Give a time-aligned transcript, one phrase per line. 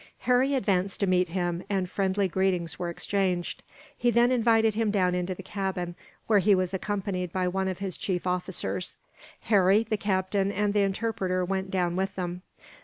[0.21, 3.61] Harry advanced to meet him, and friendly greetings were exchanged.
[3.95, 5.93] He then invited him down into the cabin,
[6.25, 8.97] where he was accompanied by one of his chief officers.
[9.41, 12.41] Harry, the captain, and the interpreter went down with them.